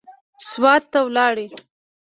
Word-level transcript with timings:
سوات 0.49 0.83
ته 0.91 0.99
ولاړ. 1.05 1.35